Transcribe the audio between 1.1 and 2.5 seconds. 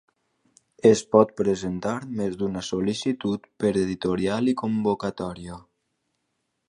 pot presentar més